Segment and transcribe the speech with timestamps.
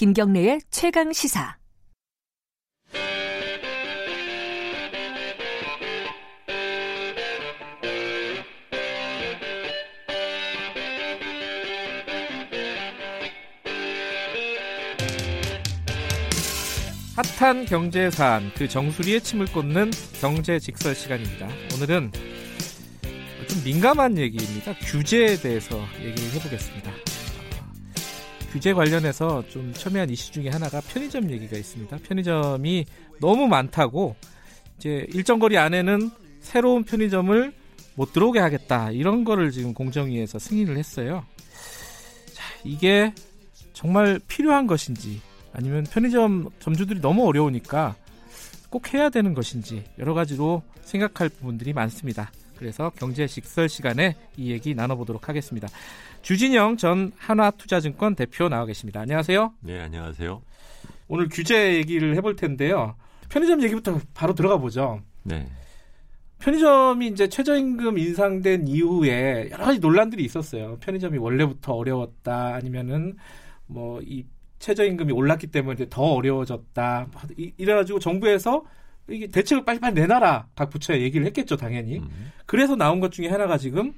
[0.00, 1.58] 김경래의 최강 시사.
[17.38, 21.46] 핫한 경제 사안 그 정수리에 침을 꽂는 경제 직설 시간입니다.
[21.74, 22.10] 오늘은
[23.46, 24.72] 좀 민감한 얘기입니다.
[24.78, 26.90] 규제에 대해서 얘기를 해보겠습니다.
[28.50, 31.98] 규제 관련해서 좀 첨예한 이슈 중에 하나가 편의점 얘기가 있습니다.
[31.98, 32.84] 편의점이
[33.20, 34.16] 너무 많다고
[34.76, 36.10] 이제 일정 거리 안에는
[36.40, 37.52] 새로운 편의점을
[37.94, 41.24] 못 들어오게 하겠다 이런 거를 지금 공정위에서 승인을 했어요.
[42.32, 43.14] 자, 이게
[43.72, 45.20] 정말 필요한 것인지
[45.52, 47.94] 아니면 편의점 점주들이 너무 어려우니까
[48.68, 52.32] 꼭 해야 되는 것인지 여러 가지로 생각할 부분들이 많습니다.
[52.60, 55.66] 그래서 경제 식설 시간에 이 얘기 나눠보도록 하겠습니다.
[56.20, 59.00] 주진영 전 한화투자증권 대표 나와 계십니다.
[59.00, 59.54] 안녕하세요.
[59.60, 60.42] 네, 안녕하세요.
[61.08, 62.96] 오늘 규제 얘기를 해볼 텐데요.
[63.30, 65.00] 편의점 얘기부터 바로 들어가 보죠.
[65.22, 65.48] 네.
[66.40, 70.76] 편의점이 이제 최저임금 인상된 이후에 여러 가지 논란들이 있었어요.
[70.80, 73.16] 편의점이 원래부터 어려웠다 아니면은
[73.66, 74.26] 뭐 이
[74.58, 77.06] 최저임금이 올랐기 때문에 더 어려워졌다.
[77.56, 78.62] 이래가지고 정부에서
[79.10, 80.48] 이게 대책을 빨리빨리 내놔라.
[80.54, 81.98] 각 부처에 얘기를 했겠죠, 당연히.
[81.98, 82.32] 음.
[82.46, 83.92] 그래서 나온 것 중에 하나가 지금,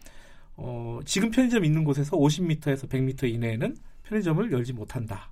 [0.56, 5.30] 어, 지금 편의점 있는 곳에서 50m에서 100m 이내에는 편의점을 열지 못한다.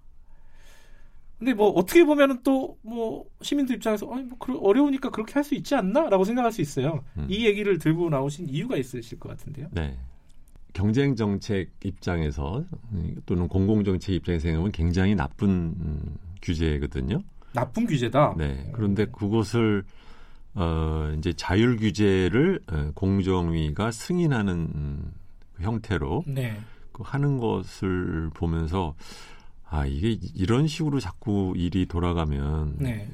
[1.39, 5.75] 근데 뭐 어떻게 보면은 또 뭐 시민들 입장에서 아니 뭐 어려우니까 그렇게 할 수 있지
[5.75, 7.03] 않나라고 생각할 수 있어요.
[7.17, 7.27] 음.
[7.29, 9.69] 이 얘기를 들고 나오신 이유가 있으실 것 같은데요.
[9.73, 9.97] 네.
[10.73, 12.65] 경쟁 정책 입장에서
[13.27, 17.23] 또는 공공 정책 입장에서 생각하면 굉장히 나쁜 음, 규제거든요.
[17.53, 18.35] 나쁜 규제다.
[18.37, 18.71] 네.
[18.73, 19.85] 그런데 그것을
[20.55, 25.13] 어 이제 자율 규제를 어, 공정위가 승인하는 음,
[25.61, 26.61] 형태로 네.
[26.93, 28.95] 그 하는 것을 보면서
[29.69, 33.09] 아 이게 이런 식으로 자꾸 일이 돌아가면 네.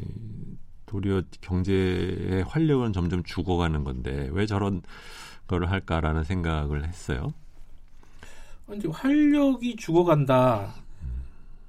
[0.86, 4.82] 도리어 경제의 활력은 점점 죽어가는 건데 왜 저런
[5.46, 7.32] 거를 할까라는 생각을 했어요.
[8.74, 10.74] 이제 활력이 죽어간다.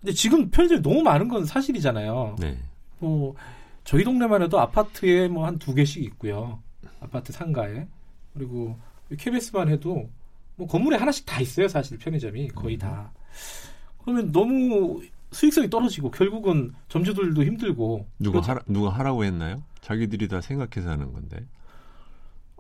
[0.02, 2.36] 근데 지금 편의점이 너무 많은 건 사실이잖아요.
[2.40, 2.58] 네.
[3.00, 3.36] 뭐
[3.84, 6.62] 저희 동네만 해도 아파트에 뭐 한 두 개씩 있고요.
[7.00, 7.88] 아파트 상가에
[8.34, 8.78] 그리고
[9.18, 10.10] KBS만 해도
[10.56, 11.68] 뭐 건물에 하나씩 다 있어요.
[11.68, 13.12] 사실 편의점이 거의 다.
[14.02, 18.08] 그러면 너무 수익성이 떨어지고 결국은 점주들도 힘들고.
[18.20, 19.62] 누가 하라, 누가 하라고 했나요?
[19.82, 21.46] 자기들이 다 생각해서 하는 건데.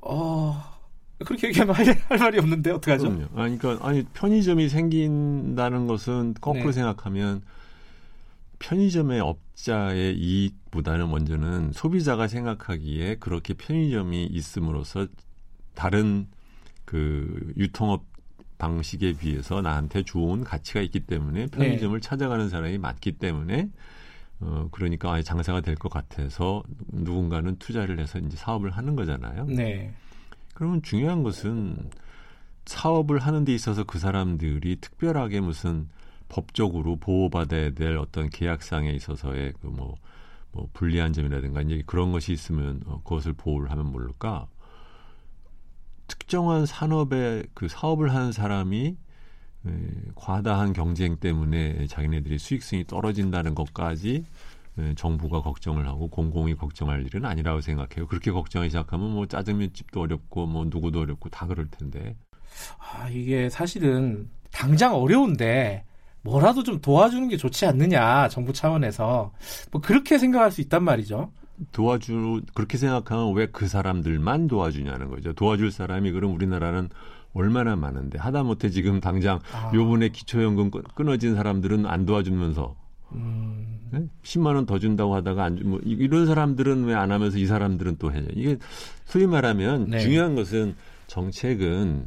[0.02, 0.77] 어.
[1.26, 3.10] 그렇게 얘기하면 할, 할 말이 없는데 어떡하죠?
[3.10, 3.42] 그럼요.
[3.42, 6.72] 아니, 그러니까 아니 편의점이 생긴다는 것은 거꾸로 네.
[6.74, 7.42] 생각하면
[8.60, 15.08] 편의점의 업자의 이익보다는 먼저는 소비자가 생각하기에 그렇게 편의점이 있음으로써
[15.76, 16.28] 다른
[16.86, 18.06] 그 유통업
[18.58, 22.08] 방식에 비해서 나한테 좋은 가치가 있기 때문에 편의점을 네.
[22.08, 23.70] 찾아가는 사람이 많기 때문에
[24.40, 29.46] 어 그러니까 장사가 될 것 같아서 누군가는 투자를 해서 이제 사업을 하는 거잖아요.
[29.46, 29.94] 네.
[30.58, 31.92] 그러면 중요한 것은
[32.66, 35.88] 사업을 하는 데 있어서 그 사람들이 특별하게 무슨
[36.30, 39.94] 법적으로 보호받아야 될 어떤 계약상에 있어서의 그뭐
[40.52, 44.48] 뭐 불리한 점이라든가 이제 그런 것이 있으면 어, 그것을 보호를 하면 모를까?
[46.08, 48.98] 특정한 산업에 그 사업을 하는 사람이
[49.68, 49.72] 에,
[50.16, 54.26] 과다한 경쟁 때문에 자기네들이 수익성이 떨어진다는 것까지 네,
[54.96, 58.08] 정부가 걱정을 하고 공공이 걱정할 일은 아니라고 생각해요.
[58.08, 62.16] 그렇게 걱정하기 시작하면 뭐 짜장면 집도 어렵고 뭐 누구도 어렵고 다 그럴 텐데.
[62.80, 65.84] 아, 이게 사실은 당장 어려운데
[66.24, 69.32] 뭐라도 좀 도와주는 게 좋지 않느냐 정부 차원에서
[69.72, 71.32] 뭐 그렇게 생각할 수 있단 말이죠.
[71.72, 75.34] 도와주 그렇게 생각하면 왜 그 사람들만 도와주냐는 거죠.
[75.34, 76.90] 도와줄 사람이 그럼 우리나라는
[77.34, 79.72] 얼마나 많은데 하다못해 지금 당장 아.
[79.74, 82.76] 요번에 기초연금 끊어진 사람들은 안 도와주면서
[83.14, 83.47] 음.
[83.92, 84.08] 네?
[84.24, 87.98] 10만 원 더 준다고 하다가 안 주, 뭐 이런 사람들은 왜 안 하면서 이 사람들은
[87.98, 88.26] 또 해요.
[88.34, 88.58] 이게
[89.06, 90.00] 소위 말하면 네.
[90.00, 90.76] 중요한 것은
[91.08, 92.06] 정책은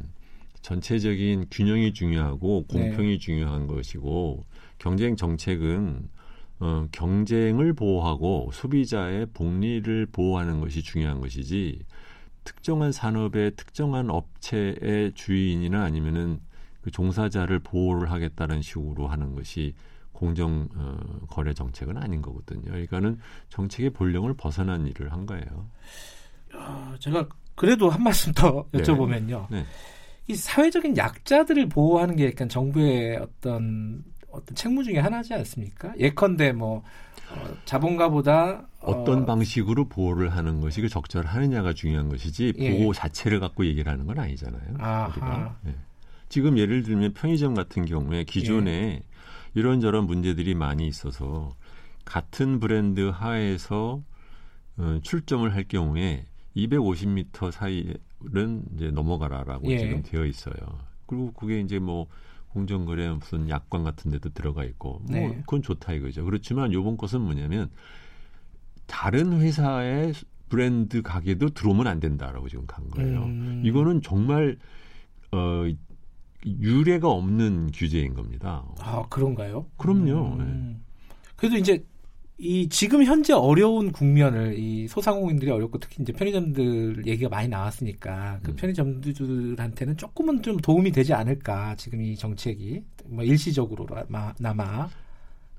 [0.61, 2.79] 전체적인 균형이 중요하고 네.
[2.79, 3.17] 공평이 네.
[3.17, 4.45] 중요한 것이고
[4.77, 6.09] 경쟁 정책은
[6.59, 11.79] 어, 경쟁을 보호하고 소비자의 복리를 보호하는 것이 중요한 것이지
[12.43, 16.39] 특정한 산업의 특정한 업체의 주인이나 아니면은
[16.81, 19.73] 그 종사자를 보호를 하겠다는 식으로 하는 것이
[20.21, 22.61] 공정 어, 거래 정책은 아닌 거거든요.
[22.65, 23.19] 그러니까는
[23.49, 25.67] 정책의 본령을 벗어난 일을 한 거예요.
[26.53, 28.81] 어, 제가 그래도 한 말씀 더 네.
[28.81, 29.47] 여쭤보면요.
[29.49, 29.57] 네.
[29.61, 29.65] 네.
[30.27, 35.91] 이 사회적인 약자들을 보호하는 게 약간 정부의 어떤 어떤 책무 중에 하나지 않습니까?
[35.97, 36.83] 예컨대 뭐
[37.31, 42.77] 어, 자본가보다 어떤 어, 방식으로 보호를 하는 것이 그 적절하느냐가 중요한 것이지 예.
[42.77, 44.69] 보호 자체를 갖고 얘기를 하는 건 아니잖아요.
[44.69, 45.57] 우리가.
[45.63, 45.75] 네.
[46.29, 49.10] 지금 예를 들면 편의점 같은 경우에 기존에 예.
[49.53, 51.55] 이런저런 문제들이 많이 있어서
[52.05, 54.03] 같은 브랜드 하에서
[54.77, 56.25] 어, 출점을 할 경우에
[56.55, 59.77] 250m 사이는 이제 넘어가라라고 예.
[59.77, 60.55] 지금 되어 있어요.
[61.05, 62.07] 그리고 그게 이제 뭐
[62.49, 65.37] 공정거래 무슨 약관 같은 데도 들어가 있고 뭐 네.
[65.41, 66.25] 그건 좋다 이거죠.
[66.25, 67.69] 그렇지만 요번 것은 뭐냐면
[68.87, 70.13] 다른 회사의
[70.49, 73.23] 브랜드 가게도 들어오면 안 된다라고 지금 간 거예요.
[73.23, 73.61] 음.
[73.63, 74.57] 이거는 정말
[75.31, 75.65] 어
[76.45, 78.65] 유례가 없는 규제인 겁니다.
[78.79, 79.65] 아 그런가요?
[79.77, 80.35] 그럼요.
[80.37, 80.43] 네.
[80.43, 80.83] 음.
[81.35, 81.83] 그래도 이제
[82.37, 88.51] 이 지금 현재 어려운 국면을 이 소상공인들이 어렵고 특히 이제 편의점들 얘기가 많이 나왔으니까 그
[88.51, 88.55] 음.
[88.55, 94.89] 편의점주들한테는 조금은 좀 도움이 되지 않을까 지금 이 정책이 뭐 일시적으로나마 나마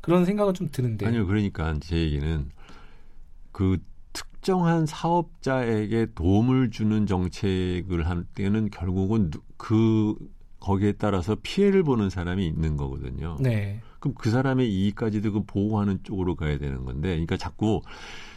[0.01, 2.51] 그런 생각은 좀 드는데 아니요, 그러니까 제 얘기는
[3.53, 3.79] 그
[4.13, 10.17] 특정한 사업자에게 도움을 주는 정책을 할 때는 결국은 누- 그
[10.63, 13.37] 거기에 따라서 피해를 보는 사람이 있는 거거든요.
[13.41, 13.81] 네.
[13.99, 17.83] 그럼 그 사람의 이익까지도 그 보호하는 쪽으로 가야 되는 건데, 그러니까 자꾸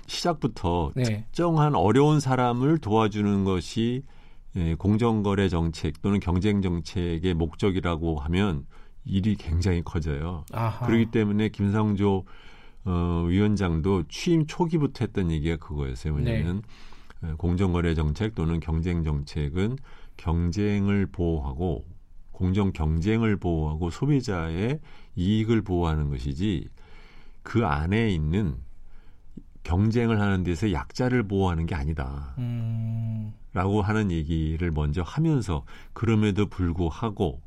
[0.07, 1.03] 시작부터 네.
[1.03, 4.03] 특정한 어려운 사람을 도와주는 것이
[4.55, 8.65] 예, 공정거래 정책 또는 경쟁 정책의 목적이라고 하면
[9.03, 10.45] 일이 굉장히 커져요.
[10.51, 10.87] 아하.
[10.87, 12.23] 그렇기 때문에 김상조
[12.85, 16.13] 어, 위원장도 취임 초기부터 했던 얘기가 그거였어요.
[16.13, 16.63] 뭐냐면
[17.21, 17.29] 네.
[17.29, 19.77] 어, 공정거래 정책 또는 경쟁 정책은
[20.17, 21.85] 경쟁을 보호하고
[22.35, 24.79] 공정 경쟁을 보호하고 소비자의
[25.15, 26.67] 이익을 보호하는 것이지
[27.43, 28.57] 그 안에 있는
[29.63, 32.35] 경쟁을 하는 데서 약자를 보호하는 게 아니다.
[32.37, 33.33] 음.
[33.53, 37.41] 라고 하는 얘기를 먼저 하면서 그럼에도 불구하고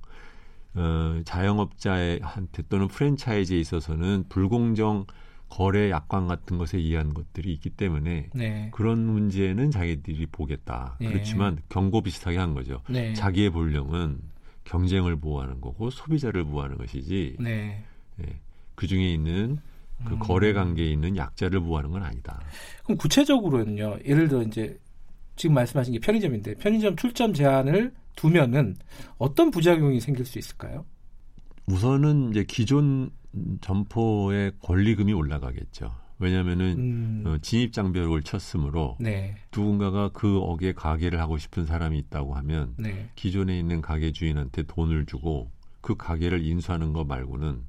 [0.75, 5.05] 어, 자영업자한테 또는 프랜차이즈에 있어서는 불공정
[5.51, 8.71] 거래 약관 같은 것에 의한 것들이 있기 때문에 네.
[8.73, 10.97] 그런 문제는 자기들이 보겠다.
[11.03, 11.09] 예.
[11.09, 12.81] 그렇지만 경고 비슷하게 한 거죠.
[12.89, 13.13] 네.
[13.13, 14.19] 자기의 본령은
[14.69, 17.83] 경쟁을 보호하는 거고 소비자를 보호하는 것이지 네.
[18.21, 18.41] 예,
[18.75, 19.59] 그 중에 있는
[20.05, 20.19] 그 음.
[20.19, 22.41] 거래 관계에 있는 약자를 보호하는 건 아니다.
[22.85, 23.99] 그럼 구체적으로는요.
[24.05, 24.79] 예를 들어 이제
[25.35, 28.77] 지금 말씀하신 게 편의점인데 편의점 출점 제한을 두면은
[29.17, 30.85] 어떤 부작용이 생길 수 있을까요?
[31.67, 33.11] 우선은 이제 기존
[33.61, 35.93] 점포의 권리금이 올라가겠죠.
[36.19, 37.25] 왜냐하면은 음.
[37.27, 39.37] 어, 진입 장벽을 쳤으므로 네.
[39.55, 43.11] 누군가가 그 억에 가게를 하고 싶은 사람이 있다고 하면 네.
[43.15, 45.51] 기존에 있는 가게 주인한테 돈을 주고
[45.81, 47.63] 그 가게를 인수하는 거 말고는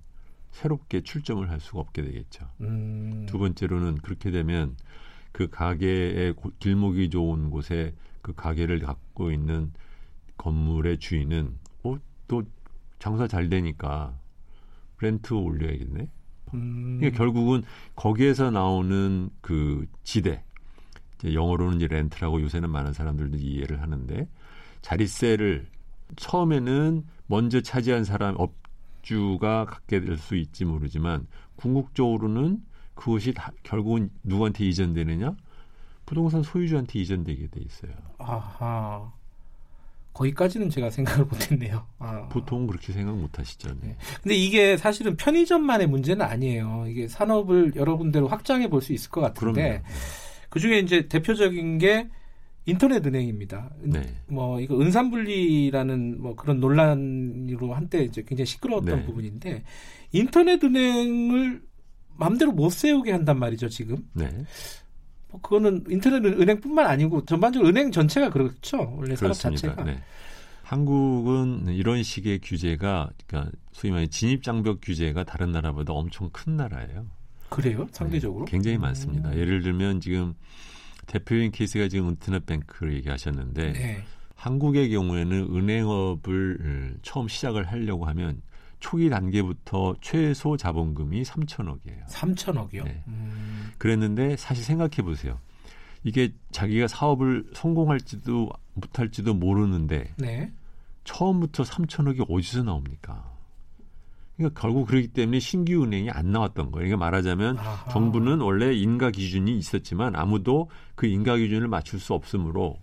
[0.52, 2.50] 새롭게 출점을 할 수가 없게 되겠죠.
[2.62, 3.26] 음.
[3.28, 4.76] 두 번째로는 그렇게 되면
[5.32, 7.94] 그 가게의 고- 길목이 좋은 곳에
[8.24, 9.72] 그 가게를 갖고 있는
[10.38, 11.98] 건물의 주인은 어,
[12.28, 12.44] 또
[12.98, 14.18] 장사 잘 되니까
[15.02, 16.10] 렌트 올려야겠네.
[16.54, 16.98] 음.
[17.00, 17.64] 그러니까 결국은
[17.96, 20.44] 거기에서 나오는 그 지대,
[21.24, 24.28] 영어로는 이제 렌트라고 요새는 많은 사람들도 이해를 하는데
[24.82, 25.68] 자릿세를
[26.16, 32.64] 처음에는 먼저 차지한 사람 업주가 갖게 될 수 있지 모르지만 궁극적으로는
[32.96, 35.36] 그것이 다 결국은 누구한테 이전되느냐?
[36.06, 37.92] 부동산 소유주한테 이전되게 돼 있어요.
[38.18, 39.12] 아하.
[40.24, 41.86] 거기까지는 제가 생각을 못했네요.
[42.00, 42.28] 아.
[42.28, 43.70] 보통 그렇게 생각 못 하시죠.
[43.82, 43.96] 네.
[44.22, 46.86] 근데 이게 사실은 편의점만의 문제는 아니에요.
[46.88, 49.82] 이게 산업을 여러 군데로 확장해 볼 수 있을 것 같은데.
[50.50, 52.10] 그 중에 이제 대표적인 게
[52.66, 53.72] 인터넷 은행입니다.
[53.84, 54.02] 은- 네.
[54.28, 59.06] 뭐 이거 은산분리라는 뭐 그런 논란으로 한때 이제 굉장히 시끄러웠던 네.
[59.06, 59.64] 부분인데
[60.12, 61.62] 인터넷 은행을
[62.18, 63.98] 마음대로 못 세우게 한단 말이죠 지금.
[64.14, 64.30] 네.
[65.32, 68.78] 뭐 그거는 인터넷 은행뿐만 아니고 전반적으로 은행 전체가 그렇죠.
[68.98, 69.70] 원래 산업 그렇습니다.
[69.70, 69.84] 자체가.
[69.84, 70.02] 네.
[70.64, 77.08] 한국은 이런 식의 규제가 그러니까 소위 말해 진입 장벽 규제가 다른 나라보다 엄청 큰 나라예요.
[77.50, 77.88] 그래요?
[77.92, 78.46] 상대적으로?
[78.46, 79.30] 네, 굉장히 많습니다.
[79.30, 79.38] 음.
[79.38, 80.36] 예를 들면 지금
[81.08, 84.04] 대표적인 케이스가 지금 인터넷 뱅크를 얘기하셨는데 네.
[84.36, 88.42] 한국의 경우에는 은행업을 음, 처음 시작을 하려고 하면
[88.80, 92.06] 초기 단계부터 최소 자본금이 3천억이에요.
[92.08, 92.84] 3천억이요.
[92.84, 93.04] 네.
[93.08, 93.49] 음.
[93.80, 95.40] 그랬는데 사실 생각해 보세요.
[96.04, 100.52] 이게 자기가 사업을 성공할지도 못할지도 모르는데 네.
[101.04, 103.34] 처음부터 3천억이 어디서 나옵니까?
[104.38, 106.88] 그러니까 결국 그렇기 때문에 신규 은행이 안 나왔던 거예요.
[106.88, 107.92] 그러니까 말하자면 아하.
[107.92, 112.78] 정부는 원래 인가 기준이 있었지만 아무도 그 인가 기준을 맞출 수 없으므로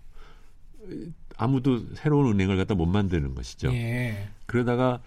[1.35, 3.73] 아무도 새로운 은행을 갖다 못 만드는 것이죠.
[3.73, 4.29] 예.
[4.45, 5.01] 그러다가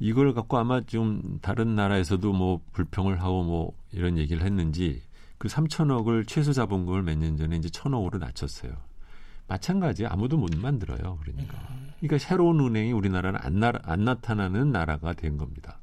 [0.00, 5.02] 이걸 갖고 아마 좀 다른 나라에서도 뭐 불평을 하고 뭐 이런 얘기를 했는지
[5.42, 8.72] 그 3천억을 최소 자본금을 몇 년 전에 이제 1천억으로 낮췄어요.
[9.48, 11.18] 마찬가지 아무도 못 만들어요.
[11.20, 11.58] 그러니까.
[11.98, 15.80] 그러니까 새로운 은행이 우리나라는 안, 나, 안 나타나는 나라가 된 겁니다.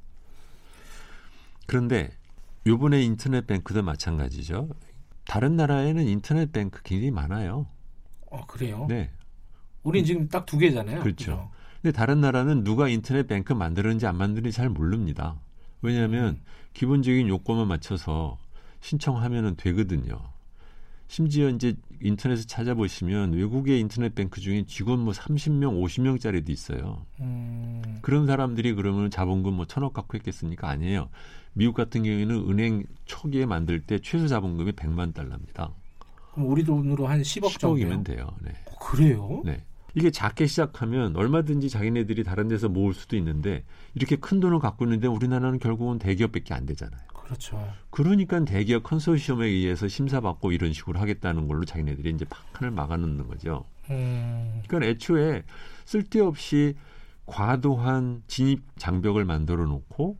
[1.67, 2.09] 그런데
[2.67, 4.69] 요번에 인터넷 뱅크도 마찬가지죠.
[5.25, 7.67] 다른 나라에는 인터넷 뱅크 굉장히 많아요.
[8.31, 8.85] 어, 그래요?
[8.87, 9.11] 네.
[9.83, 11.01] 우린 지금 딱 두 개잖아요.
[11.01, 11.51] 그렇죠.
[11.81, 15.35] 근데 다른 나라는 누가 인터넷 뱅크 만드는지 안 만드는지 잘 모릅니다.
[15.81, 16.39] 왜냐하면
[16.73, 18.37] 기본적인 요건만 맞춰서
[18.81, 20.19] 신청하면은 되거든요.
[21.07, 27.03] 심지어 이제 인터넷에 찾아보시면 외국의 인터넷 뱅크 중에 직원 뭐 30명, 50명짜리도 있어요.
[27.19, 30.69] 음, 그런 사람들이 그러면 자본금 뭐 천억 갖고 했겠습니까?
[30.69, 31.09] 아니에요.
[31.53, 35.74] 미국 같은 경우에는 은행 초기에 만들 때 최소 자본금이 100만 달러입니다.
[36.33, 37.88] 그럼 우리 돈으로 한 10억 정도요?
[37.88, 38.27] 10억이면 돼요.
[38.41, 38.51] 네.
[38.67, 39.41] 어, 그래요?
[39.43, 39.63] 네.
[39.95, 43.63] 이게 작게 시작하면 얼마든지 자기네들이 다른 데서 모을 수도 있는데
[43.95, 47.01] 이렇게 큰 돈을 갖고 있는데 우리나라는 결국은 대기업밖에 안 되잖아요.
[47.29, 47.71] 그렇죠.
[47.91, 53.65] 그러니까 대기업 컨소시엄에 의해서 심사받고 이런 식으로 하겠다는 걸로 자기네들이 이제 판을 막아놓는 거죠.
[53.91, 55.43] 음, 그러니까 애초에
[55.86, 56.75] 쓸데없이
[57.27, 60.17] 과도한 진입 장벽을 만들어 놓고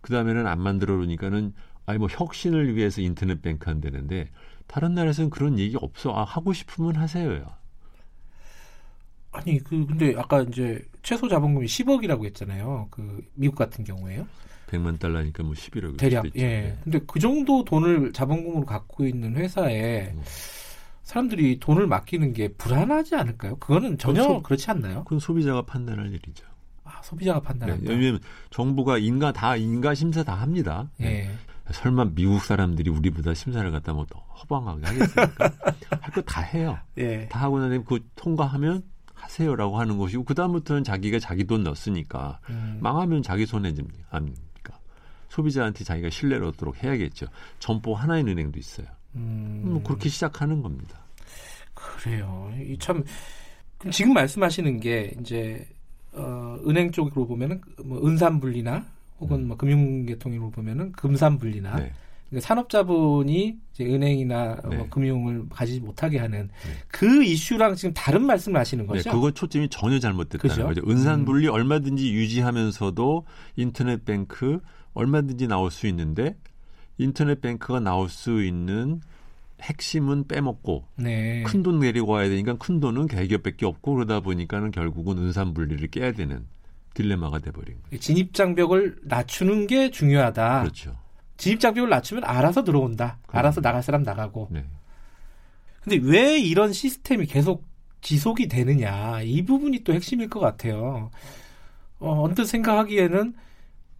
[0.00, 1.52] 그 다음에는 안 만들어 놓으니까는
[1.84, 4.30] 아니 뭐 혁신을 위해서 인터넷 뱅크 한다는데
[4.66, 6.16] 다른 나라에서는 그런 얘기 없어.
[6.16, 7.46] 아, 하고 싶으면 하세요요.
[9.32, 12.88] 아니 그 근데 아까 이제 최소 자본금이 10억이라고 했잖아요.
[12.90, 14.26] 그 미국 같은 경우에요.
[14.68, 16.26] 100만 달러니까 뭐 11억 대략.
[16.36, 16.42] 예.
[16.42, 16.78] 네.
[16.82, 20.22] 근데 그 정도 돈을 자본금으로 갖고 있는 회사에 음.
[21.02, 23.56] 사람들이 돈을 맡기는 게 불안하지 않을까요?
[23.56, 24.42] 그거는 전혀 그렇죠.
[24.42, 25.04] 그렇지 않나요?
[25.04, 26.44] 그건 소비자가 판단할 일이죠.
[26.84, 27.44] 아, 소비자가 네.
[27.46, 27.90] 판단한다.
[27.92, 28.20] 왜냐하면
[28.50, 30.88] 정부가 인가 다 인가 심사 다 합니다.
[30.98, 31.06] 네.
[31.28, 31.72] 예.
[31.72, 34.06] 설마 미국 사람들이 우리보다 심사를 갖다 뭐
[34.42, 35.52] 허방하게 하겠습니까?
[36.00, 36.78] 할 거 다 해요.
[36.98, 37.26] 예.
[37.28, 38.82] 다 하고 나면 그 통과하면
[39.14, 44.20] 하세요라고 하는 것이고 그 다음부터는 자기가 자기 돈 넣었으니까 음, 망하면 자기 손해 집니까?
[45.36, 47.26] 소비자한테 자기가 신뢰를 얻도록 해야겠죠.
[47.58, 48.86] 점포 하나인 은행도 있어요.
[49.14, 50.98] 음, 뭐 그렇게 시작하는 겁니다.
[51.74, 52.50] 그래요.
[52.66, 53.04] 이참
[53.90, 55.66] 지금 말씀하시는 게 이제
[56.12, 58.86] 어, 은행 쪽으로 보면은 뭐 은산분리나
[59.20, 61.76] 혹은 뭐 금융계통으로 보면은 금산분리나 음.
[61.80, 61.92] 네.
[62.28, 64.76] 그러니까 산업자본이 이제 은행이나 네.
[64.76, 66.48] 뭐 금융을 가지지 못하게 하는
[66.88, 69.10] 그 이슈랑 지금 다른 말씀을 하시는 네, 거죠?
[69.12, 70.62] 그거 초점이 전혀 잘못됐다는 그죠?
[70.62, 70.68] 음.
[70.68, 70.90] 거죠.
[70.90, 73.26] 은산분리 얼마든지 유지하면서도
[73.56, 74.60] 인터넷 뱅크
[74.96, 76.36] 얼마든지 나올 수 있는데
[76.98, 79.00] 인터넷 뱅크가 나올 수 있는
[79.60, 81.42] 핵심은 빼먹고 네.
[81.44, 86.46] 큰돈 내리고 와야 되니까 큰 돈은 대기업밖에 없고 그러다 보니까는 결국은 은산분리를 깨야 되는
[86.94, 88.00] 딜레마가 돼버린 거예요.
[88.00, 90.62] 진입 장벽을 낮추는 게 중요하다.
[90.62, 90.96] 그렇죠.
[91.36, 93.18] 진입 장벽을 낮추면 알아서 들어온다.
[93.26, 93.38] 그럼요.
[93.38, 94.48] 알아서 나갈 사람 나가고.
[94.50, 94.64] 네.
[95.82, 97.64] 근데 왜 이런 시스템이 계속
[98.00, 101.10] 지속이 되느냐 이 부분이 또 핵심일 것 같아요.
[101.98, 103.34] 어, 언뜻 생각하기에는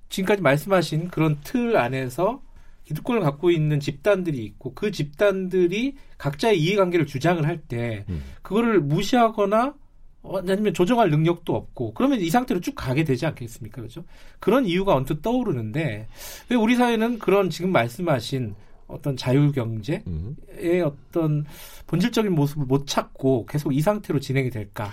[0.09, 2.43] 지금까지 말씀하신 그런 틀 안에서
[2.85, 8.23] 기득권을 갖고 있는 집단들이 있고 그 집단들이 각자의 이해관계를 주장을 할때 음.
[8.43, 9.75] 그거를 무시하거나
[10.23, 13.77] 어, 아니면 조정할 능력도 없고 그러면 이 상태로 쭉 가게 되지 않겠습니까?
[13.77, 14.05] 그렇죠?
[14.39, 16.09] 그런 이유가 언뜻 떠오르는데
[16.49, 18.55] 왜 우리 사회는 그런 지금 말씀하신
[18.89, 20.37] 어떤 자율 경제 음.
[20.51, 21.45] 의 어떤
[21.89, 24.91] 본질적인 모습을 못 찾고 계속 이 상태로 진행이 될까?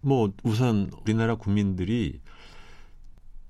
[0.00, 2.20] 뭐 우선 우리나라 국민들이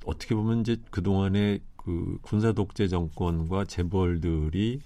[0.08, 4.80] 어떻게 보면 이제 그 동안에 그 군사 독재 정권과 재벌들이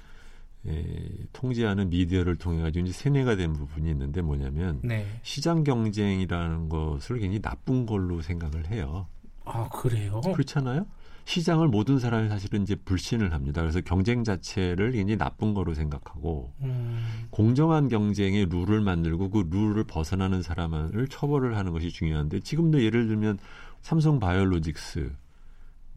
[0.67, 5.07] 에, 통제하는 미디어를 통해 가지고 이제 세뇌가 된 부분이 있는데 뭐냐면 네.
[5.23, 9.07] 시장 경쟁이라는 것을 굉장히 나쁜 걸로 생각을 해요.
[9.45, 10.21] 아 그래요?
[10.21, 10.87] 그렇잖아요.
[11.25, 13.61] 시장을 모든 사람이 사실은 이제 불신을 합니다.
[13.61, 20.43] 그래서 경쟁 자체를 굉장히 나쁜 거로 생각하고 음, 공정한 경쟁의 룰을 만들고 그 룰을 벗어나는
[20.43, 23.39] 사람을 처벌을 하는 것이 중요한데 지금도 예를 들면
[23.83, 25.13] 삼성 바이오로직스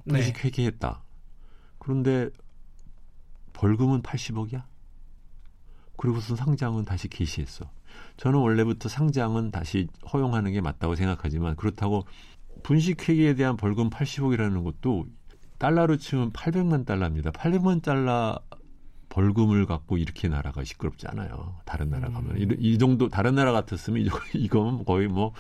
[0.06, 0.20] 네.
[0.20, 1.02] 주식 회계했다.
[1.80, 2.30] 그런데
[3.54, 4.64] 벌금은 80억이야.
[5.98, 7.70] 그리고서 상장은 다시 개시했어.
[8.18, 12.06] 저는 원래부터 상장은 다시 허용하는 게 맞다고 생각하지만 그렇다고
[12.64, 15.06] 분식 회계에 대한 벌금 80억이라는 것도
[15.58, 17.32] 달러로 치면 800만 달러입니다.
[17.32, 18.40] 800만 달러
[19.10, 21.56] 벌금을 갖고 이렇게 나라가 시끄럽지 않아요.
[21.64, 25.34] 다른 나라 가면 이, 이 정도 다른 나라 같았으면 이거 이거는 거의 뭐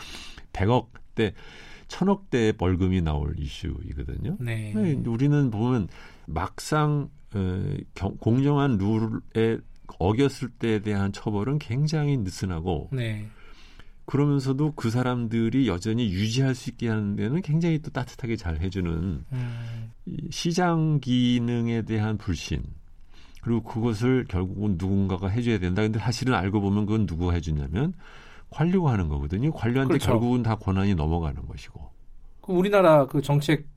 [0.53, 1.33] 100억 대,
[1.87, 4.37] 1000억대의 벌금이 나올 이슈이거든요.
[4.39, 4.73] 네.
[4.75, 5.87] 네, 우리는 보면
[6.27, 7.63] 막상 어,
[7.93, 9.59] 경- 공정한 룰에
[9.99, 13.27] 어겼을 때에 대한 처벌은 굉장히 느슨하고 네.
[14.05, 18.91] 그러면서도 그 사람들이 여전히 유지할 수 있게 하는 데는 굉장히 또 따뜻하게 잘 해주는
[19.31, 22.61] 음, 이 시장 기능에 대한 불신
[23.41, 25.81] 그리고 그것을 결국은 누군가가 해줘야 된다.
[25.81, 27.93] 근데 사실은 알고 보면 그건 누구가 해주냐면
[28.55, 29.51] 관료가 하는 거거든요.
[29.51, 30.11] 관료한테 그렇죠.
[30.11, 31.89] 결국은 다 권한이 넘어가는 것이고.
[32.41, 33.67] 그 우리나라 그 정책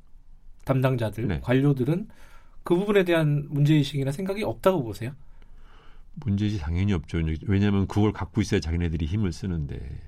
[0.64, 1.40] 담당자들, 네.
[1.40, 2.08] 관료들은
[2.62, 5.12] 그 부분에 대한 문제의식이나 생각이 없다고 보세요?
[6.14, 7.18] 문제지 당연히 없죠.
[7.46, 10.00] 왜냐하면 그걸 갖고 있어야 자기네들이 힘을 쓰는데.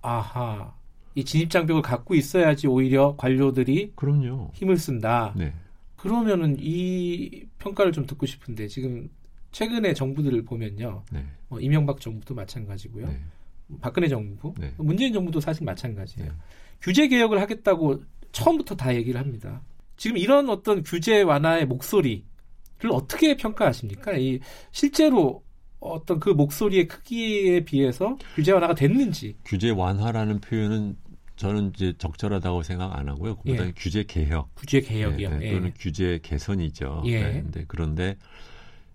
[0.00, 0.72] 아하.
[1.14, 4.52] 이 진입 장벽을 갖고 있어야지 오히려 관료들이 그럼요.
[4.54, 5.34] 힘을 쓴다.
[5.36, 5.52] 네.
[5.96, 9.10] 그러면은 이 평가를 좀 듣고 싶은데 지금
[9.50, 11.02] 최근에 정부들을 보면요.
[11.12, 11.26] 네.
[11.48, 13.06] 뭐 이명박 정부도 마찬가지고요.
[13.06, 13.20] 네.
[13.80, 14.72] 박근혜 정부, 네.
[14.78, 16.30] 문재인 정부도 사실 마찬가지예요.
[16.30, 16.36] 네.
[16.80, 19.62] 규제 개혁을 하겠다고 처음부터 다 얘기를 합니다.
[19.96, 22.22] 지금 이런 어떤 규제 완화의 목소리를
[22.90, 24.16] 어떻게 평가하십니까?
[24.16, 24.38] 이
[24.70, 25.42] 실제로
[25.80, 29.36] 어떤 그 목소리의 크기에 비해서 규제 완화가 됐는지.
[29.44, 30.96] 규제 완화라는 표현은
[31.36, 33.36] 저는 이제 적절하다고 생각 안 하고요.
[33.36, 33.72] 그보다 예.
[33.76, 34.50] 규제 개혁.
[34.56, 35.30] 규제 개혁이요.
[35.30, 35.72] 네, 네, 또는 예.
[35.78, 37.02] 규제 개선이죠.
[37.06, 37.44] 예.
[37.52, 38.16] 네, 그런데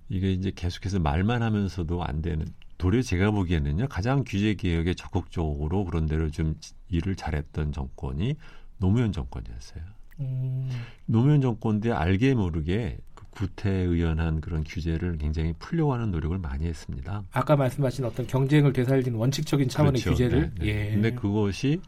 [0.10, 2.46] 이게 이제 계속해서 말만 하면서도 안 되는
[2.84, 6.56] 도리어 제가 보기에는요 가장 규제 개혁에 적극적으로 그런 대로 좀
[6.90, 8.36] 일을 잘했던 정권이
[8.78, 9.84] 노무현 정권이었어요.
[10.20, 10.70] 음.
[11.06, 17.24] 노무현 정권인데 알게 모르게 그 구태의연한 그런 규제를 굉장히 풀려고 하는 노력을 많이 했습니다.
[17.32, 20.10] 아까 말씀하신 어떤 경쟁을 되살리는 원칙적인 차원의 그렇죠.
[20.12, 20.52] 규제를.
[20.56, 20.68] 네, 네.
[20.68, 20.92] 예.
[20.92, 21.80] 근데 그것이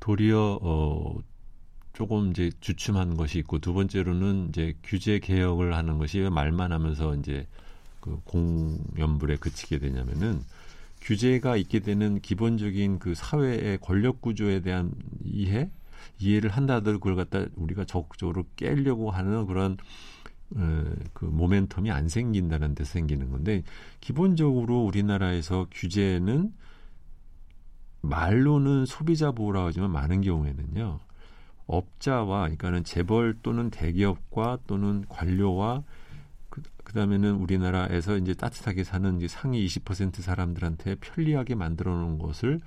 [0.00, 1.18] 도리어 어
[1.92, 7.14] 조금 이제 주춤한 것이 있고 두 번째로는 이제 규제 개혁을 하는 것이 왜 말만 하면서
[7.16, 7.46] 이제
[8.06, 10.40] 그 공연불에 그치게 되냐면은
[11.00, 14.92] 규제가 있게 되는 기본적인 그 사회의 권력 구조에 대한
[15.24, 15.70] 이해
[16.18, 19.76] 이해를 한다더라도 그걸 갖다 우리가 적극적으로 깨려고 하는 그런
[20.54, 23.64] 어, 그 모멘텀이 안 생긴다는 데서 생기는 건데
[24.00, 26.52] 기본적으로 우리나라에서 규제는
[28.02, 31.00] 말로는 소비자 보호라고 하지만 많은 경우에는요
[31.66, 35.82] 업자와 그러니까는 재벌 또는 대기업과 또는 관료와
[36.86, 42.60] 그, 그다음에는 우리나라에서 이제 따뜻하게 사는 이제 상위 20% 사람들한테 편리하게 만들어 놓은 것을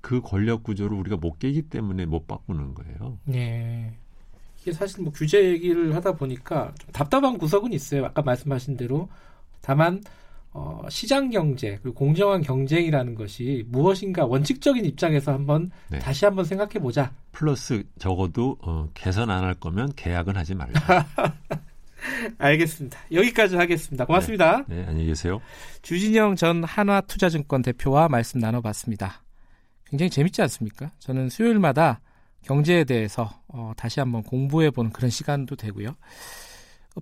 [0.00, 3.18] 그 권력 구조를 우리가 못 깨기 때문에 못 바꾸는 거예요.
[3.24, 3.94] 네.
[4.60, 8.06] 이게 사실 뭐 규제 얘기를 하다 보니까 좀 답답한 구석은 있어요.
[8.06, 9.08] 아까 말씀하신 대로
[9.60, 10.02] 다만
[10.52, 15.98] 어, 시장 경제 그리고 공정한 경쟁이라는 것이 무엇인가 원칙적인 입장에서 한번 네.
[16.00, 17.12] 다시 한번 생각해 보자.
[17.30, 21.06] 플러스 적어도 어, 개선 안 할 거면 계약은 하지 말자.
[22.38, 22.98] 알겠습니다.
[23.12, 24.04] 여기까지 하겠습니다.
[24.04, 24.64] 고맙습니다.
[24.68, 25.40] 네, 네, 안녕히 계세요.
[25.82, 29.22] 주진영 전 한화투자증권 대표와 말씀 나눠봤습니다.
[29.86, 30.92] 굉장히 재밌지 않습니까?
[30.98, 32.00] 저는 수요일마다
[32.42, 35.96] 경제에 대해서 어, 다시 한번 공부해보는 그런 시간도 되고요.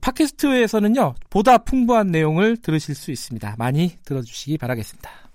[0.01, 3.57] 팟캐스트에서는요, 보다 풍부한 내용을 들으실 수 있습니다.
[3.59, 5.28] 많이 들어주시기 바라겠습니다.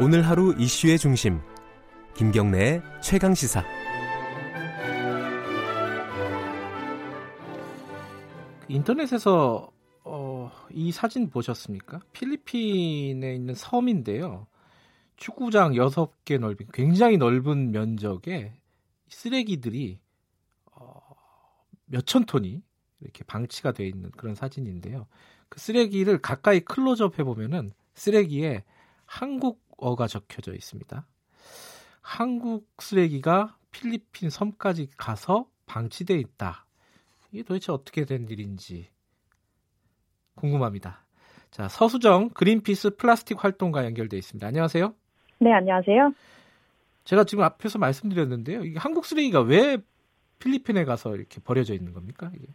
[0.00, 1.40] 오늘 하루 이슈의 중심
[2.16, 3.64] 김경래의 최강 시사
[8.66, 9.70] 인터넷에서
[10.02, 12.00] 어, 이 사진 보셨습니까?
[12.12, 14.48] 필리핀에 있는 섬인데요.
[15.14, 18.52] 축구장 6개 넓이 굉장히 넓은 면적에
[19.08, 20.00] 쓰레기들이
[20.72, 20.98] 어,
[21.86, 22.62] 몇천 톤이
[23.00, 25.06] 이렇게 방치가 되어 있는 그런 사진인데요.
[25.48, 28.64] 그 쓰레기를 가까이 클로즈업 해보면은 쓰레기에
[29.06, 31.06] 한국 어가 적혀져 있습니다.
[32.00, 36.66] 한국 쓰레기가 필리핀 섬까지 가서 방치돼 있다.
[37.32, 38.88] 이게 도대체 어떻게 된 일인지
[40.36, 41.04] 궁금합니다.
[41.50, 44.46] 자, 서수정 그린피스 플라스틱 활동가 연결돼 있습니다.
[44.46, 44.94] 안녕하세요.
[45.38, 46.12] 네, 안녕하세요.
[47.04, 48.64] 제가 지금 앞에서 말씀드렸는데요.
[48.64, 49.78] 이게 한국 쓰레기가 왜
[50.38, 52.30] 필리핀에 가서 이렇게 버려져 있는 겁니까?
[52.34, 52.46] 이게?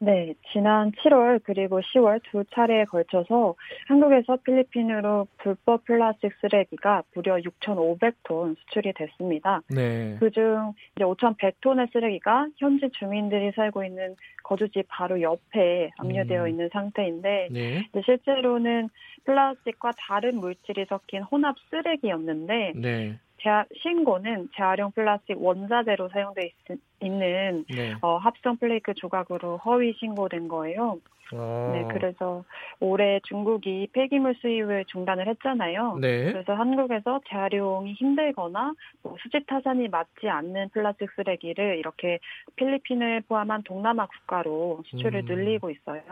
[0.00, 3.54] 네, 지난 7월 그리고 10월 두 차례에 걸쳐서
[3.88, 9.60] 한국에서 필리핀으로 불법 플라스틱 쓰레기가 무려 6,500톤 수출이 됐습니다.
[9.68, 10.16] 네.
[10.20, 16.48] 그중 이제 5,100톤의 쓰레기가 현지 주민들이 살고 있는 거주지 바로 옆에 압류되어 음.
[16.48, 17.88] 있는 상태인데 네.
[18.04, 18.88] 실제로는
[19.24, 23.18] 플라스틱과 다른 물질이 섞인 혼합 쓰레기였는데 네.
[23.40, 26.52] 재하, 신고는 재활용 플라스틱 원자재로 사용돼
[27.00, 27.94] 있, 는 네.
[28.02, 30.98] 어, 합성 플레이크 조각으로 허위 신고된 거예요.
[31.32, 31.70] 아.
[31.72, 32.44] 네, 그래서
[32.80, 35.98] 올해 중국이 폐기물 수입을 중단을 했잖아요.
[36.00, 36.32] 네.
[36.32, 38.72] 그래서 한국에서 재활용이 힘들거나
[39.02, 42.18] 뭐 수지 타산이 맞지 않는 플라스틱 쓰레기를 이렇게
[42.56, 45.26] 필리핀을 포함한 동남아 국가로 수출을 음.
[45.26, 46.02] 늘리고 있어요.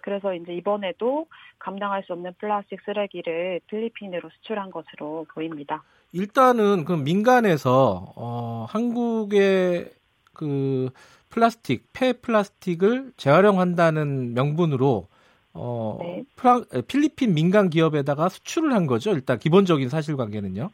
[0.00, 1.26] 그래서 이제 이번에도
[1.58, 5.82] 감당할 수 없는 플라스틱 쓰레기를 필리핀으로 수출한 것으로 보입니다.
[6.12, 9.90] 일단은 그 민간에서 어, 한국의
[10.32, 10.90] 그
[11.30, 15.08] 플라스틱, 폐 플라스틱을 재활용한다는 명분으로
[15.54, 16.24] 어, 네.
[16.36, 19.12] 프랑, 필리핀 민간 기업에다가 수출을 한 거죠.
[19.12, 20.70] 일단 기본적인 사실관계는요.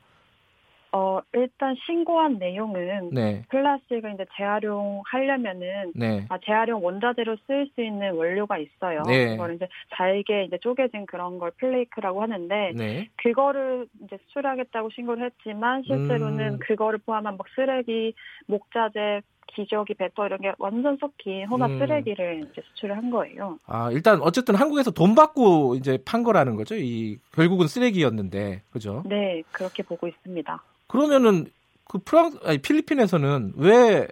[1.18, 3.42] 어, 일단 신고한 내용은 네.
[3.48, 6.26] 플라스틱을 이제 재활용하려면은 네.
[6.28, 9.02] 아, 재활용 원자재로 쓰일 수 있는 원료가 있어요.
[9.02, 9.36] 네.
[9.36, 13.08] 그걸 이제 잘게 이제 쪼개진 그런 걸 플레이크라고 하는데 네.
[13.16, 16.58] 그거를 이제 수출하겠다고 신고를 했지만 실제로는 음.
[16.60, 18.14] 그거를 포함한 막 쓰레기,
[18.46, 21.78] 목자재, 기저귀, 배터 이런 게 완전 섞인 혼합 음.
[21.78, 23.58] 쓰레기를 이제 수출을 한 거예요.
[23.66, 26.76] 아 일단 어쨌든 한국에서 돈 받고 이제 판 거라는 거죠.
[26.76, 29.02] 이 결국은 쓰레기였는데 그죠?
[29.06, 30.62] 네 그렇게 보고 있습니다.
[30.88, 31.46] 그러면은
[31.84, 34.08] 그 프랑 아니 필리핀에서는 왜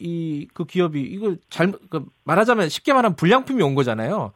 [0.00, 4.30] 이 그 기업이 이걸 잘그 말하자면 쉽게 말하면 불량품이 온 거잖아요.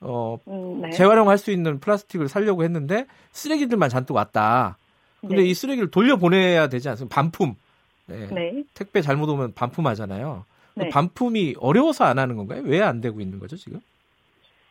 [0.00, 0.90] 어, 음, 네.
[0.90, 4.78] 재활용할 수 있는 플라스틱을 살려고 했는데 쓰레기들만 잔뜩 왔다.
[5.20, 5.42] 근데 네.
[5.46, 7.12] 이 쓰레기를 돌려 보내야 되지 않습니까?
[7.12, 7.56] 반품.
[8.06, 8.28] 네.
[8.30, 8.62] 네.
[8.74, 10.44] 택배 잘못 오면 반품하잖아요.
[10.76, 10.88] 네.
[10.88, 12.62] 반품이 어려워서 안 하는 건가요?
[12.64, 13.80] 왜 안 되고 있는 거죠, 지금?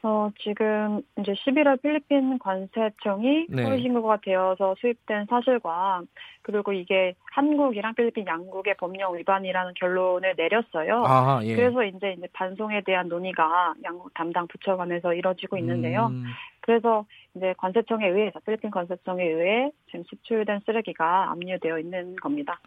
[0.08, 3.64] 어, 지금 이제 11월 필리핀 관세청이 네.
[3.66, 6.02] 소위 신고가 되어서 수입된 사실과
[6.44, 11.04] 그리고 이게 한국이랑 필리핀 양국의 법령 위반이라는 결론을 내렸어요.
[11.06, 11.58] 아, 예.
[11.58, 16.08] 그래서 이제 이제 반송에 대한 논의가 양국 담당 부처 간에서 이뤄지고 있는데요.
[16.08, 16.24] 음.
[16.62, 22.62] 그래서 이제 관세청에 의해서 필리핀 관세청에 의해 지금 수출된 쓰레기가 압류되어 있는 겁니다.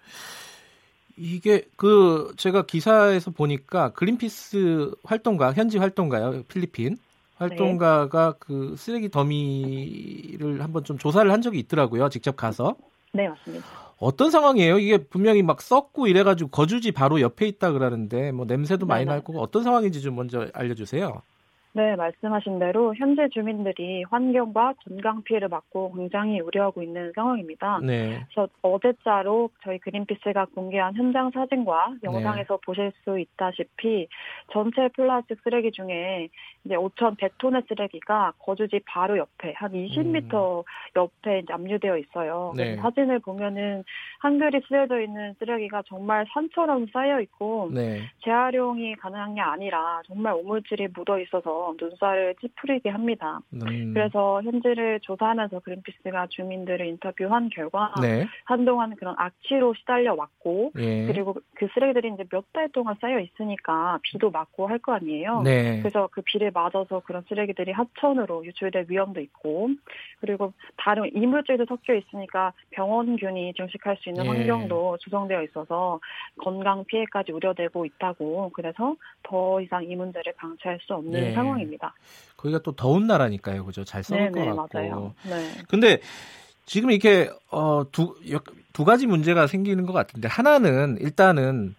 [1.16, 6.96] 이게 그 제가 기사에서 보니까 그린피스 활동가 현지 활동가요 필리핀
[7.40, 8.36] 활동가가 네.
[8.38, 12.10] 그 쓰레기 더미를 한번 좀 조사를 한 적이 있더라고요.
[12.10, 12.76] 직접 가서.
[13.12, 13.66] 네, 맞습니다.
[13.96, 14.78] 어떤 상황이에요?
[14.78, 19.40] 이게 분명히 막 썩고 이래가지고 거주지 바로 옆에 있다 그러는데 뭐 냄새도 많이 날 거고
[19.40, 21.22] 어떤 상황인지 좀 먼저 알려주세요.
[21.72, 27.78] 네, 말씀하신 대로 현재 주민들이 환경과 건강 피해를 받고 굉장히 우려하고 있는 상황입니다.
[27.84, 28.24] 네.
[28.34, 32.60] 그래서 어제자로 저희 그린피스가 공개한 현장 사진과 영상에서 네.
[32.64, 34.08] 보실 수 있다시피
[34.52, 36.28] 전체 플라스틱 쓰레기 중에
[36.64, 40.62] 이제 5,100톤의 쓰레기가 거주지 바로 옆에 한 20m 음.
[40.96, 42.52] 옆에 압류되어 있어요.
[42.56, 42.76] 네.
[42.76, 43.84] 사진을 보면은
[44.18, 48.00] 한글이 쓰여져 있는 쓰레기가 정말 산처럼 쌓여 있고 네.
[48.24, 53.40] 재활용이 가능한 게 아니라 정말 오물질이 묻어 있어서 눈살을 찌푸리게 합니다.
[53.52, 53.92] 음.
[53.94, 58.26] 그래서 현지를 조사하면서 그린피스가 주민들을 인터뷰한 결과 네.
[58.44, 61.06] 한동안 그런 악취로 시달려 왔고 예.
[61.06, 65.42] 그리고 그 쓰레기들이 이제 몇 달 동안 쌓여 있으니까 비도 맞고 할 거 아니에요.
[65.42, 65.78] 네.
[65.80, 69.68] 그래서 그 비를 맞아서 그런 쓰레기들이 하천으로 유출될 위험도 있고
[70.20, 74.28] 그리고 다른 이물질도 섞여 있으니까 병원균이 증식할 수 있는 예.
[74.28, 76.00] 환경도 조성되어 있어서
[76.38, 81.32] 건강 피해까지 우려되고 있다고 그래서 더 이상 이 문제를 방치할 수 없는 예.
[81.32, 81.49] 상황.
[81.50, 81.94] 상황입니다.
[82.36, 83.84] 거기가 또 더운 나라니까요, 그죠?
[83.84, 84.78] 잘 썩을 네네, 것 같고.
[84.78, 85.14] 맞아요.
[85.28, 85.50] 네.
[85.68, 86.00] 근데
[86.66, 88.14] 지금 이렇게 어, 두,
[88.72, 91.74] 두 가지 문제가 생기는 것 같은데 하나는 일단은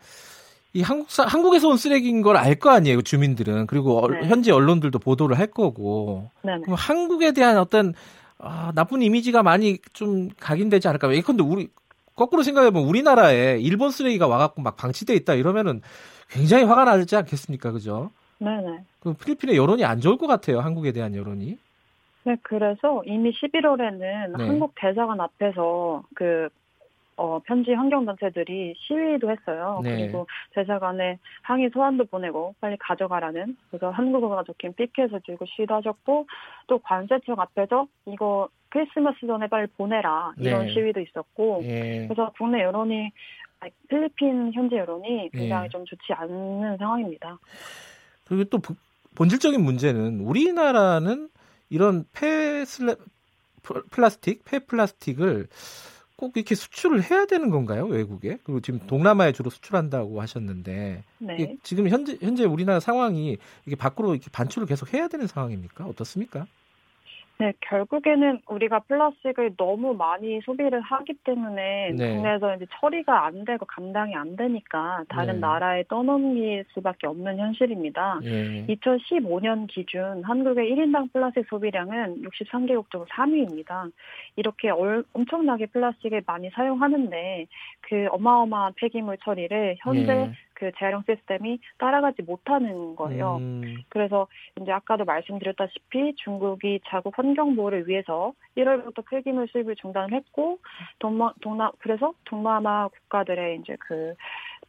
[0.73, 4.27] 이 한국 한국에서 온 쓰레기인 걸 알 거 아니에요 주민들은 그리고 네.
[4.27, 6.62] 현지 언론들도 보도를 할 거고 네 네.
[6.62, 7.93] 그럼 한국에 대한 어떤
[8.38, 11.69] 아, 나쁜 이미지가 많이 좀 각인되지 않을까 예컨대 우리
[12.15, 15.81] 거꾸로 생각해보면 우리나라에 일본 쓰레기가 와갖고 막 방치돼 있다 이러면은
[16.29, 18.12] 굉장히 화가 나지 않겠습니까 그죠?
[18.41, 18.80] 네네.
[18.99, 20.60] 그 필리핀의 여론이 안 좋을 것 같아요.
[20.60, 21.58] 한국에 대한 여론이.
[22.23, 24.45] 네, 그래서 이미 11월에는 네.
[24.45, 26.49] 한국 대사관 앞에서 그
[27.17, 29.82] 어, 편지 환경단체들이 시위도 했어요.
[29.84, 29.97] 네.
[29.97, 36.25] 그리고 대사관에 항의 소환도 보내고 빨리 가져가라는 그래서 한국어가 적힌 피켓을 들고 시위도 하셨고
[36.65, 40.73] 또 관세청 앞에서 이거 크리스마스 전에 빨리 보내라 이런 네.
[40.73, 42.08] 시위도 있었고 네.
[42.08, 43.12] 그래서 국내 여론이
[43.88, 45.69] 필리핀 현지 여론이 굉장히 네.
[45.69, 47.38] 좀 좋지 않는 상황입니다.
[48.32, 48.62] 그리고 또
[49.15, 51.28] 본질적인 문제는 우리나라는
[51.70, 52.96] 이런 폐슬
[53.89, 55.50] 플라스틱, 폐 플라스틱을
[56.15, 57.88] 꼭 이렇게 수출을 해야 되는 건가요?
[57.88, 58.38] 외국에?
[58.46, 61.58] 그리고 지금 동남아에 주로 수출한다고 하셨는데 네.
[61.62, 65.86] 지금 현재 현재 우리나라 상황이 이게 밖으로 이렇게 반출을 계속 해야 되는 상황입니까?
[65.86, 66.48] 어떻습니까?
[67.41, 72.13] 네, 결국에는 우리가 플라스틱을 너무 많이 소비를 하기 때문에 네.
[72.13, 75.39] 국내에서 이제 처리가 안 되고 감당이 안 되니까 다른 네.
[75.39, 78.19] 나라에 떠넘길 수밖에 없는 현실입니다.
[78.21, 78.67] 네.
[78.67, 83.91] 2015년 기준 한국의 1인당 플라스틱 소비량은 63개국 중 3위입니다.
[84.36, 87.47] 이렇게 얼, 엄청나게 플라스틱을 많이 사용하는데
[87.82, 90.32] 그 어마어마한 폐기물 처리를 현재 네.
[90.62, 93.38] 그 재활용 시스템이 따라가지 못하는 거예요.
[93.38, 93.78] 음.
[93.89, 94.28] 그래서
[94.62, 100.60] 이제 아까도 말씀드렸다시피 중국이 자국 환경 보호를 위해서 1월부터 폐기물 수입을 중단을 했고
[101.00, 104.13] 동마, 동남 그래서 동남아 국가들의 이제 그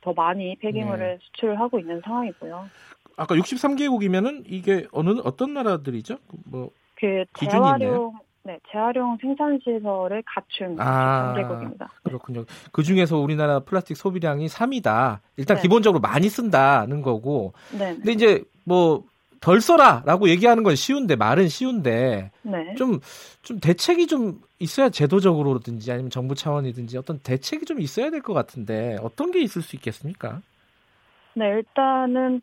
[0.02, 1.18] 더 많이 폐기물을 네.
[1.20, 2.68] 수출하고 있는 상황이고요.
[3.16, 6.18] 아까 63개국이면은 이게 어느 어떤 나라들이죠?
[6.50, 6.70] 뭐
[7.02, 8.12] 그 재활용
[8.44, 11.88] 네, 재활용 생산 시설을 갖춘 아, 개국입니다.
[12.02, 12.44] 그렇군요.
[12.72, 15.20] 그 중에서 우리나라 플라스틱 소비량이 3위다.
[15.36, 15.62] 일단 네.
[15.62, 17.52] 기본적으로 많이 쓴다는 거고.
[17.78, 17.94] 네.
[17.94, 19.04] 근데 이제 뭐
[19.42, 22.74] 덜 써라라고 얘기하는 건 쉬운데 말은 쉬운데 네.
[22.76, 23.00] 좀,
[23.42, 28.96] 좀 대책이 좀 있어야 제도적으로든지 아니면 정부 차원이든지 어떤 대책이 좀 있어야 될 것 같은데
[29.02, 30.40] 어떤 게 있을 수 있겠습니까?
[31.34, 32.40] 네, 일단은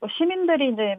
[0.00, 0.96] 뭐 시민들이 이제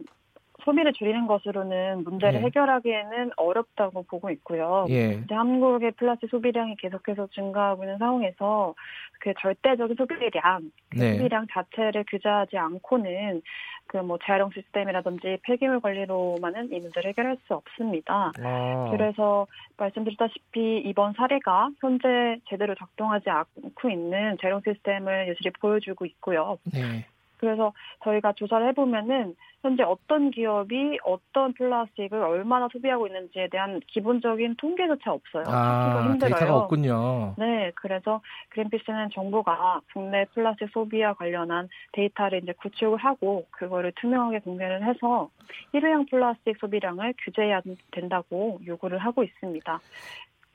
[0.64, 2.46] 소비를 줄이는 것으로는 문제를 네.
[2.46, 4.86] 해결하기에는 어렵다고 보고 있고요.
[4.90, 5.20] 예.
[5.24, 8.74] 이제 한국의 플라스틱 소비량이 계속해서 증가하고 있는 상황에서
[9.20, 11.16] 그 절대적인 소비량, 그 네.
[11.16, 13.42] 소비량 자체를 규제하지 않고는
[13.86, 18.32] 그 뭐 재활용 시스템이라든지 폐기물 관리로만은 이 문제를 해결할 수 없습니다.
[18.42, 18.88] 아.
[18.90, 19.46] 그래서
[19.76, 26.58] 말씀드렸다시피 이번 사례가 현재 제대로 작동하지 않고 있는 재활용 시스템을 여실히 보여주고 있고요.
[26.72, 27.06] 네.
[27.42, 27.72] 그래서
[28.04, 35.44] 저희가 조사를 해보면은 현재 어떤 기업이 어떤 플라스틱을 얼마나 소비하고 있는지에 대한 기본적인 통계조차 없어요.
[35.48, 36.34] 아, 힘들어요.
[36.34, 37.34] 데이터가 없군요.
[37.36, 44.86] 네, 그래서 그린피스는 정부가 국내 플라스틱 소비와 관련한 데이터를 이제 구축을 하고 그거를 투명하게 공개를
[44.86, 45.28] 해서
[45.72, 49.80] 일회용 플라스틱 소비량을 규제해야 된다고 요구를 하고 있습니다.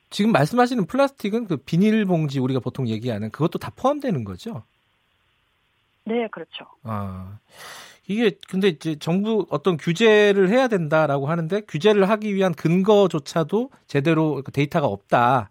[0.10, 4.64] 지금 말씀하시는 플라스틱은 그 비닐봉지 우리가 보통 얘기하는 그것도 다 포함되는 거죠?
[6.08, 6.66] 네, 그렇죠.
[6.84, 7.40] 아.
[8.08, 14.52] 이게 근데 이제 정부 어떤 규제를 해야 된다라고 하는데 규제를 하기 위한 근거조차도 제대로 그
[14.52, 15.50] 데이터가 없다.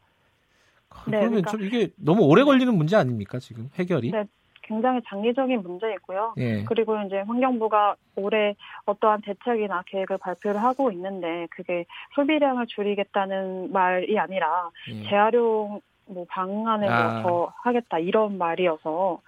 [1.07, 4.11] 네, 그러면 그러니까, 좀 이게 너무 오래 걸리는 문제 아닙니까 지금 해결이?
[4.11, 4.25] 네,
[4.63, 6.35] 굉장히 장기적인 문제이고요.
[6.39, 6.65] 예.
[6.65, 14.71] 그리고 이제 환경부가 올해 어떠한 대책이나 계획을 발표를 하고 있는데 그게 소비량을 줄이겠다는 말이 아니라
[14.89, 15.09] 예.
[15.09, 17.23] 재활용 뭐 방안을 아.
[17.23, 19.21] 더 하겠다 이런 말이어서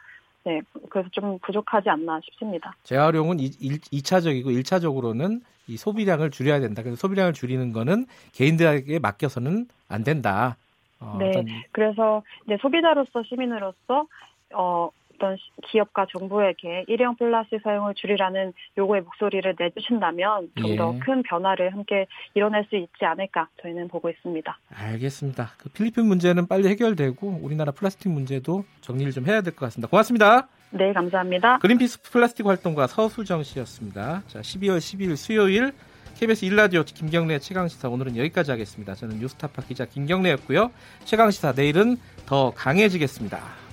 [0.48, 2.74] 네, 그래서 좀 부족하지 않나 싶습니다.
[2.82, 6.82] 재활용은 2, 2차적이고 1차적으로는 이 소비량을 줄여야 된다.
[6.82, 10.56] 그래서 소비량을 줄이는 거는 개인들에게 맡겨서는 안 된다.
[11.00, 11.46] 어, 네, 어떤...
[11.72, 14.06] 그래서 이제 소비자로서 시민으로서
[14.54, 21.22] 어, 어떤 기업과 정부에게 일회용 플라스틱 사용을 줄이라는 요구의 목소리를 내주신다면 좀 더큰 예.
[21.28, 24.58] 변화를 함께 이뤄낼 수 있지 않을까 저희는 보고 있습니다.
[24.74, 25.50] 알겠습니다.
[25.58, 29.88] 그 필리핀 문제는 빨리 해결되고 우리나라 플라스틱 문제도 정리를 좀 해야 될 것 같습니다.
[29.88, 30.48] 고맙습니다.
[30.70, 31.58] 네, 감사합니다.
[31.58, 34.22] 그린피스 플라스틱 활동가 서수정 씨였습니다.
[34.28, 35.72] 자, 12월 12일 수요일
[36.18, 38.94] KBS 일라디오 김경래 최강시사 오늘은 여기까지 하겠습니다.
[38.94, 40.70] 저는 뉴스타파 기자 김경래였고요.
[41.04, 43.67] 최강시사 내일은 더 강해지겠습니다.